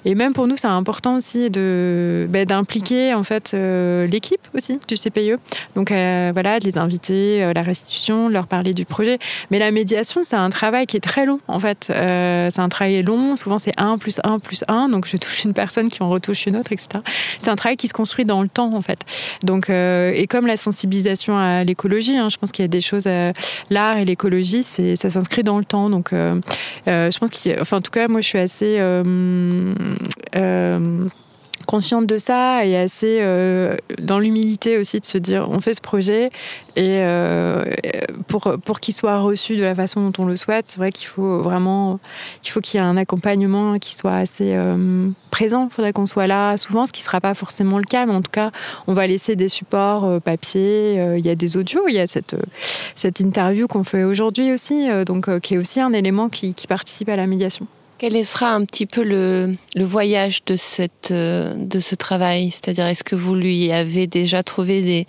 [0.05, 4.79] Et même pour nous, c'est important aussi de, bah, impliquer en fait euh, l'équipe aussi
[4.87, 5.39] du CPE.
[5.75, 9.19] Donc euh, voilà, de les inviter, euh, la restitution, leur parler du projet.
[9.51, 11.85] Mais la médiation, c'est un travail qui est très long en fait.
[11.87, 13.35] c'est un travail long.
[13.35, 14.89] Souvent c'est 1 plus 1 plus 1.
[14.89, 16.99] Donc je touche une personne qui en retouche une autre, etc.
[17.37, 18.99] C'est un travail qui se construit dans le temps en fait.
[19.43, 23.07] Donc et comme la sensibilisation à l'écologie, hein, je pense qu'il y a des choses.
[23.69, 25.89] L'art et l'écologie, c'est ça s'inscrit dans le temps.
[25.89, 28.79] Donc je pense qu'il, enfin en tout cas moi je suis assez
[31.65, 35.81] consciente de ça et assez euh, dans l'humilité aussi de se dire on fait ce
[35.81, 36.31] projet
[36.75, 37.63] et euh,
[38.27, 41.07] pour, pour qu'il soit reçu de la façon dont on le souhaite, c'est vrai qu'il
[41.07, 41.99] faut vraiment
[42.43, 45.67] il faut qu'il y ait un accompagnement qui soit assez euh, présent.
[45.69, 48.13] Il faudrait qu'on soit là souvent, ce qui ne sera pas forcément le cas, mais
[48.13, 48.51] en tout cas,
[48.87, 50.95] on va laisser des supports papier.
[51.17, 52.35] il y a des audios, il y a cette,
[52.95, 57.09] cette interview qu'on fait aujourd'hui aussi, donc qui est aussi un élément qui, qui participe
[57.09, 57.67] à la médiation.
[57.97, 62.51] Quel sera un petit peu le, le voyage de, cette, euh, de ce travail?
[62.51, 65.07] C'est-à-dire, est-ce que vous lui avez déjà trouvé des,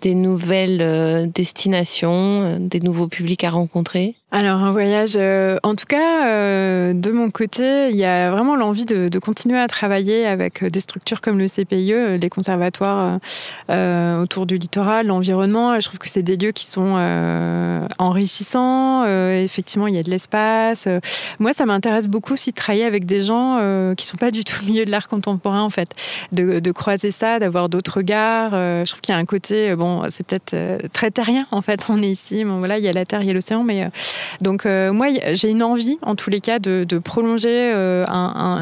[0.00, 4.16] des nouvelles euh, destinations, euh, des nouveaux publics à rencontrer?
[4.32, 8.84] Alors un voyage, euh, en tout cas, de mon côté, il y a vraiment l'envie
[8.84, 13.18] de, continuer à travailler avec des structures comme le CPIE, les conservatoires
[13.68, 15.74] autour du littoral, l'environnement.
[15.80, 16.96] Je trouve que c'est des lieux qui sont
[17.98, 19.04] enrichissants.
[19.04, 20.86] effectivement, il y a de l'espace.
[21.40, 23.58] Moi, ça m'intéresse beaucoup aussi de travailler avec des gens
[23.96, 25.90] qui sont pas du tout au milieu de l'art contemporain, en fait,
[26.30, 28.52] de, de croiser ça, d'avoir d'autres regards.
[28.52, 31.80] je trouve qu'il y a un côté, bon, c'est peut-être euh, très terrien en fait.
[31.88, 33.84] On est ici, bon, voilà, il y a la terre, il y a l'océan, mais
[33.84, 33.88] euh,
[34.40, 37.72] donc euh, moi j'ai une envie en tous les cas de, prolonger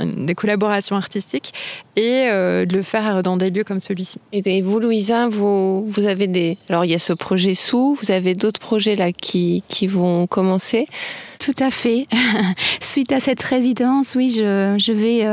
[0.04, 1.52] des collaborations artistiques
[1.96, 4.18] et de le faire dans des lieux comme celui-ci.
[4.32, 8.10] Et vous, Louisa, vous, vous avez des, alors il y a ce projet sous, vous
[8.10, 10.86] avez d'autres projets là qui, qui vont commencer?
[11.40, 12.06] Tout à fait.
[12.80, 15.26] Suite à cette résidence, oui, je, je vais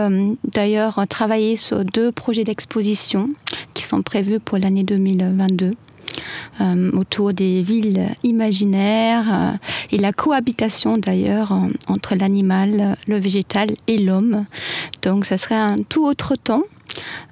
[0.51, 3.29] d'ailleurs travailler sur deux projets d'exposition
[3.73, 5.71] qui sont prévus pour l'année 2022.
[6.61, 9.51] Euh, autour des villes imaginaires euh,
[9.91, 11.53] et la cohabitation d'ailleurs
[11.87, 14.45] entre l'animal, le végétal et l'homme.
[15.01, 16.63] Donc ça serait un tout autre temps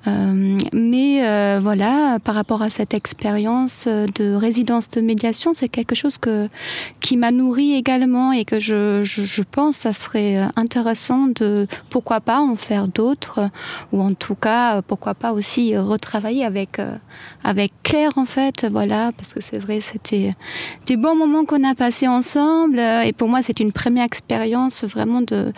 [0.07, 5.95] euh, mais euh, voilà, par rapport à cette expérience de résidence de médiation, c'est quelque
[5.95, 6.49] chose que,
[6.99, 12.19] qui m'a nourri également et que je, je, je, pense ça serait intéressant de, pourquoi
[12.19, 13.49] pas, en faire d'autres,
[13.91, 16.95] ou en tout cas, pourquoi pas aussi retravailler avec, euh,
[17.43, 20.31] avec Claire en fait, voilà, parce que c'est vrai, c'était
[20.85, 25.21] des bons moments qu'on a passés ensemble et pour moi, c'est une première expérience vraiment
[25.21, 25.53] de,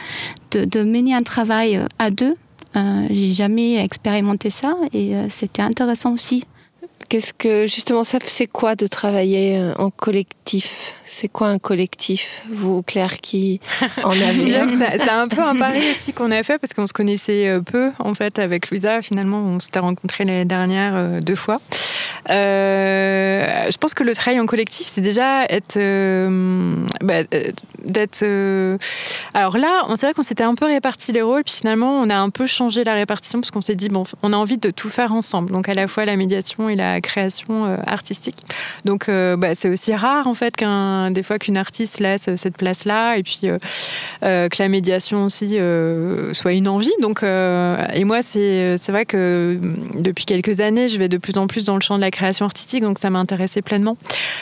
[0.51, 2.33] de, de mener un travail à deux
[2.75, 6.43] euh, j'ai jamais expérimenté ça et euh, c'était intéressant aussi.
[7.09, 10.93] Qu'est-ce que justement ça c'est quoi de travailler euh, en collectif?
[11.17, 13.61] C'est quoi un collectif Vous Claire qui
[14.03, 14.51] en avez
[14.97, 18.13] C'est un peu un pari aussi qu'on a fait parce qu'on se connaissait peu en
[18.13, 19.01] fait avec Louisa.
[19.01, 21.61] Finalement, on s'était rencontrés l'année dernière deux fois.
[22.31, 27.51] euh, Je pense que le travail en collectif, c'est déjà être, euh, bah, euh,
[27.85, 28.23] d'être.
[28.23, 28.77] euh,
[29.33, 32.09] Alors là, on c'est vrai qu'on s'était un peu réparti les rôles, puis finalement, on
[32.09, 34.69] a un peu changé la répartition parce qu'on s'est dit bon, on a envie de
[34.69, 35.51] tout faire ensemble.
[35.53, 38.43] Donc à la fois la médiation et la création euh, artistique.
[38.83, 42.57] Donc euh, bah, c'est aussi rare en fait qu'un des fois qu'une artiste laisse cette
[42.57, 43.57] place-là et puis euh,
[44.23, 46.93] euh, que la médiation aussi euh, soit une envie.
[47.01, 51.37] Donc euh, et moi c'est vrai que mm, depuis quelques années je vais de plus
[51.37, 53.97] en plus dans le champ de la création artistique donc ça m'intéressait pleinement.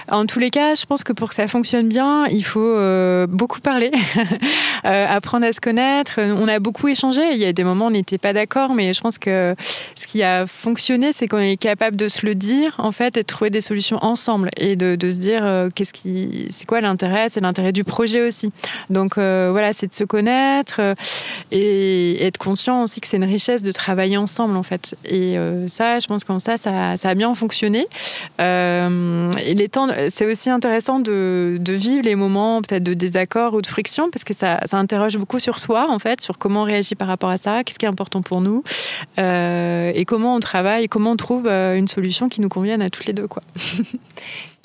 [0.09, 3.27] En tous les cas je pense que pour que ça fonctionne bien il faut euh,
[3.27, 3.91] beaucoup parler,
[4.85, 6.19] euh, apprendre à se connaître.
[6.19, 7.21] On a beaucoup échangé.
[7.33, 9.55] Il y a des moments où on n'était pas d'accord mais je pense que
[9.95, 13.21] ce qui a fonctionné c'est qu'on est capable de se le dire en fait et
[13.21, 17.27] de trouver des solutions ensemble et de, se dire euh, qu'est-ce qui c'est quoi l'intérêt?
[17.29, 18.51] C'est l'intérêt du projet aussi.
[18.89, 20.93] Donc euh, voilà c'est de se connaître euh,
[21.51, 24.95] et être conscient aussi que c'est une richesse de travailler ensemble en fait.
[25.05, 27.87] Et euh, ça je pense qu'en ça, ça ça a bien fonctionné.
[28.39, 34.09] Les temps c'est aussi intéressant de, vivre les moments peut-être de désaccord ou de friction
[34.11, 37.07] parce que ça, ça interroge beaucoup sur soi en fait sur comment on réagit par
[37.07, 38.63] rapport à ça qu'est-ce qui est important pour nous
[39.17, 43.13] et comment on travaille comment on trouve une solution qui nous convienne à toutes les
[43.13, 43.41] deux quoi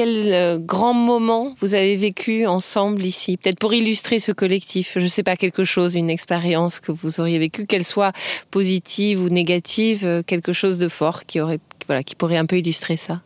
[0.00, 3.36] quel euh, grand moment vous avez vécu ensemble ici?
[3.36, 7.20] Peut-être pour illustrer ce collectif, je ne sais pas, quelque chose, une expérience que vous
[7.20, 8.12] auriez vécue, qu'elle soit
[8.50, 12.56] positive ou négative, euh, quelque chose de fort qui, aurait, voilà, qui pourrait un peu
[12.56, 13.20] illustrer ça.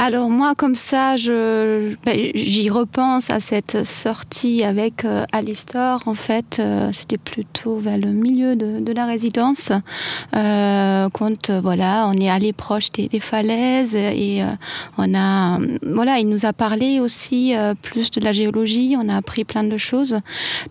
[0.00, 5.98] Alors moi, comme ça, ben, j'y repense à cette sortie avec euh, Alistair.
[6.06, 9.72] En fait, euh, c'était plutôt vers le milieu de, la résidence,
[10.34, 14.42] euh, quand euh, voilà, on est allé proche des, falaises et
[14.96, 18.96] on a, voilà, il nous a parlé aussi plus de la géologie.
[18.98, 20.18] On a appris plein de choses.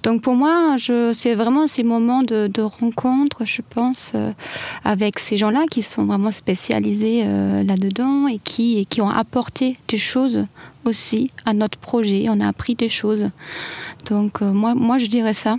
[0.03, 4.13] Donc pour moi, je, c'est vraiment ces moments de, de rencontre, je pense,
[4.85, 10.43] avec ces gens-là qui sont vraiment spécialisés là-dedans et qui, qui ont apporté des choses
[10.85, 12.27] aussi à notre projet.
[12.29, 13.29] On a appris des choses.
[14.05, 15.57] Donc euh, moi, moi, je dirais ça.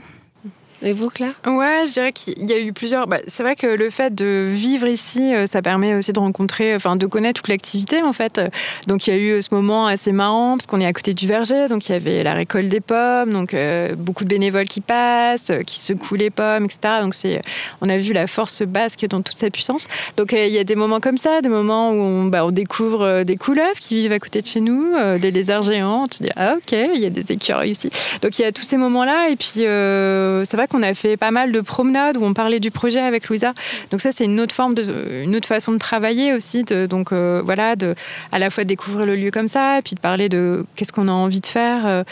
[0.80, 1.34] Et vous, Claire?
[1.44, 3.08] Ouais, je dirais qu'il y a eu plusieurs.
[3.08, 6.74] Bah, c'est vrai que le fait de vivre ici, euh, ça permet aussi de rencontrer,
[6.76, 8.40] enfin, de connaître toute l'activité en fait.
[8.86, 11.26] Donc il y a eu ce moment assez marrant parce qu'on est à côté du
[11.26, 14.80] verger, donc il y avait la récolte des pommes, donc euh, beaucoup de bénévoles qui
[14.80, 17.00] passent, euh, qui secouent les pommes, etc.
[17.02, 17.42] Donc c'est,
[17.80, 19.88] on a vu la force basque dans toute sa puissance.
[20.16, 23.36] Donc il y a des moments comme ça, des moments où on, bah, découvre des
[23.36, 26.06] couleuvres qui vivent à côté de chez nous, des lézards géants.
[26.06, 27.90] Tu dis ah ok, il y a des écureuils aussi.
[28.22, 31.30] Donc il y a tous ces moments-là et puis c'est vrai qu'on a fait pas
[31.30, 33.52] mal de promenades où on parlait du projet avec Louisa.
[33.90, 34.84] Donc ça, c'est une autre forme de,
[35.24, 36.64] une autre façon de travailler aussi.
[36.64, 37.94] De, donc euh, voilà, de
[38.32, 41.08] à la fois découvrir le lieu comme ça, et puis de parler de qu'est-ce qu'on
[41.08, 41.86] a envie de faire.
[41.86, 42.02] euh.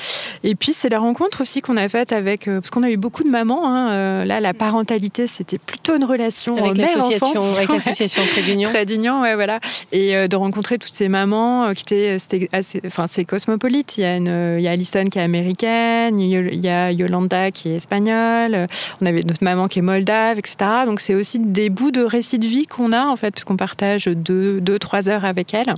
[0.44, 2.96] Et puis c'est la rencontre aussi qu'on a faite avec, euh, parce qu'on a eu
[2.96, 3.66] beaucoup de mamans.
[3.66, 4.24] hein.
[4.24, 9.20] Là, la parentalité, c'était plutôt une relation Avec l'association avec l'association Trait d'Union Très d'union,
[9.22, 9.60] ouais, voilà.
[9.92, 13.98] Et de rencontrer toutes ces mamans qui étaient, c'était assez, enfin, c'est cosmopolite.
[13.98, 17.50] Il y a une, il y a Alison qui est américaine, il y a Yolanda
[17.50, 18.66] qui est espagnole, euh,
[19.00, 20.56] on avait notre maman qui est moldave, etc.
[20.86, 24.06] Donc c'est aussi des bouts de récits de vie qu'on a en fait, puisqu'on partage
[24.06, 25.74] deux, deux, trois heures avec elle.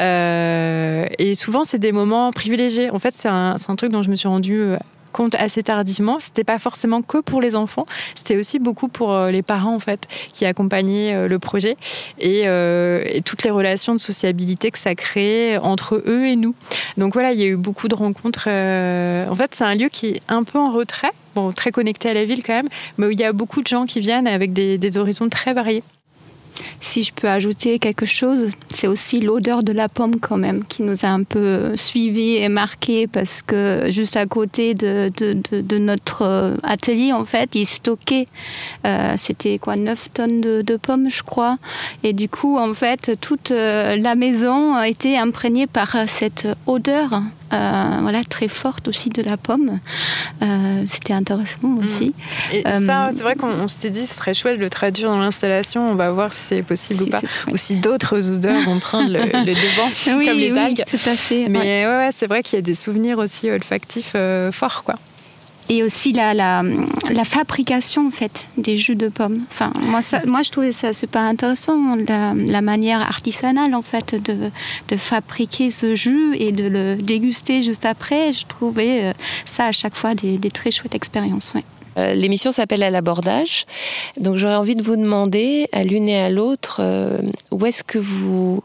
[0.00, 2.90] Euh, et souvent c'est des moments privilégiés.
[2.90, 4.76] En fait, c'est un, un truc dont je me suis rendue euh,
[5.12, 6.18] compte assez tardivement.
[6.20, 9.80] C'était pas forcément que pour les enfants, c'était aussi beaucoup pour euh, les parents en
[9.80, 11.76] fait qui accompagnaient euh, le projet
[12.18, 16.54] et, euh, et toutes les relations de sociabilité que ça crée entre eux et nous.
[16.96, 18.48] Donc voilà, il y a eu beaucoup de rencontres.
[18.48, 22.14] En fait, c'est un lieu qui est un peu en retrait, bon très connecté à
[22.14, 22.68] la ville quand même,
[22.98, 25.82] mais où il y a beaucoup de gens qui viennent avec des horizons très variés.
[26.80, 30.82] Si je peux ajouter quelque chose, c'est aussi l'odeur de la pomme quand même qui
[30.82, 36.56] nous a un peu suivis et marqué parce que juste à côté de, notre euh,
[36.62, 38.24] atelier, en fait, ils stockaient,
[38.86, 41.58] euh, c'était quoi, 9 tonnes de, pommes, je crois.
[42.02, 47.22] Et du coup, en fait, toute euh, la maison été imprégnée par cette odeur.
[47.52, 49.78] Euh, voilà, très forte aussi de la pomme.
[50.42, 52.14] Euh, C'était intéressant aussi.
[52.52, 55.10] Et Euh, ça, c'est vrai qu'on on s'était dit, ce serait chouette de le traduire
[55.10, 55.90] dans l'installation.
[55.90, 57.20] On va voir si c'est possible Si ou pas.
[57.20, 60.84] c'est- Ou si d'autres odeurs vont prendre le, le devant, Oui, comme les oui, algues.
[60.86, 61.46] tout à fait.
[61.48, 61.86] Mais ouais.
[61.86, 64.14] ouais, ouais, c'est vrai qu'il y a des souvenirs aussi olfactifs
[64.52, 64.94] forts, quoi.
[65.70, 69.44] Et aussi la, la, fabrication en fait des jus de pommes.
[69.52, 74.50] Enfin, moi, moi je trouvais ça super intéressant, la, manière artisanale en fait de,
[74.88, 78.32] de fabriquer ce jus et de le déguster juste après.
[78.32, 79.12] Je trouvais euh,
[79.44, 81.54] ça à chaque fois des, très chouettes expériences.
[82.00, 83.66] Euh, L'émission s'appelle À l'abordage.
[84.18, 87.18] Donc j'aurais envie de vous demander, à l'une et à l'autre, euh,
[87.50, 88.62] où est-ce que vous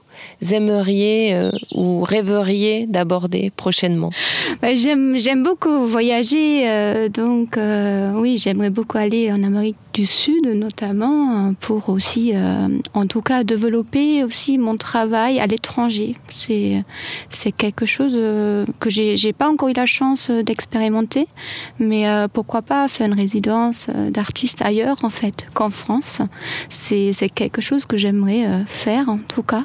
[0.51, 4.11] aimeriez euh, ou rêveriez d'aborder prochainement?
[4.61, 7.57] Bah, J'aime beaucoup voyager, donc
[8.13, 12.33] oui, j'aimerais beaucoup aller en Amérique du Sud notamment pour aussi,
[12.93, 16.13] en tout cas, développer aussi mon travail à l'étranger.
[16.29, 16.83] C'est
[17.29, 18.13] c'est quelque chose
[18.79, 21.27] que j'ai j'ai pas encore eu la chance d'expérimenter,
[21.79, 26.21] mais pourquoi pas faire une résidence d'artiste ailleurs en fait qu'en France.
[26.69, 29.63] C'est quelque chose que j'aimerais faire en tout cas.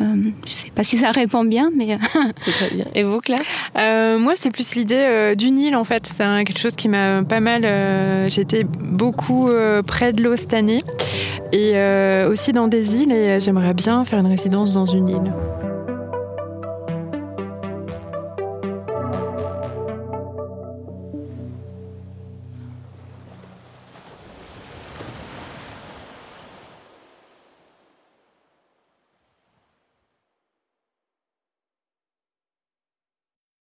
[0.00, 0.04] Euh,
[0.46, 1.94] je ne sais pas si ça répond bien, mais...
[1.94, 1.96] Euh,
[2.42, 2.84] c'est très bien.
[2.94, 3.40] Et vous, Claire?
[3.78, 6.06] Euh, Moi, c'est plus l'idée d'une île, en fait.
[6.06, 7.62] C'est quelque chose qui m'a pas mal...
[8.28, 9.50] J'étais beaucoup
[9.86, 10.82] près de l'eau cette année,
[11.52, 11.74] et
[12.28, 15.32] aussi dans des îles, et j'aimerais bien faire une résidence dans une île.